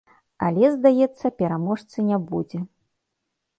[0.45, 2.59] Але, здаецца, пераможцы не будзе.